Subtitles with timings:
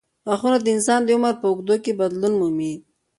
[0.27, 2.73] غاښونه د انسان د عمر په اوږدو کې بدلون مومي.